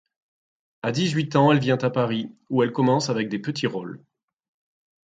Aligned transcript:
À 0.81 0.91
dix-huit 0.91 1.35
ans 1.35 1.51
elle 1.51 1.59
vient 1.59 1.77
à 1.77 1.91
Paris 1.91 2.31
où 2.49 2.63
elle 2.63 2.71
commence 2.71 3.11
avec 3.11 3.29
des 3.29 3.37
petits 3.37 3.67
rôles. 3.67 4.03